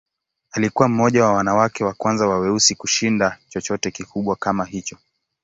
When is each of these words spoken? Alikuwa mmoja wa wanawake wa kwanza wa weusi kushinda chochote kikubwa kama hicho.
Alikuwa 0.51 0.87
mmoja 0.87 1.23
wa 1.25 1.33
wanawake 1.33 1.83
wa 1.83 1.93
kwanza 1.93 2.27
wa 2.27 2.39
weusi 2.39 2.75
kushinda 2.75 3.37
chochote 3.49 3.91
kikubwa 3.91 4.35
kama 4.35 4.65
hicho. 4.65 4.97